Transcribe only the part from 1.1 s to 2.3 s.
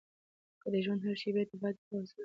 شېبې ته باید په پوره حوصله وګورو.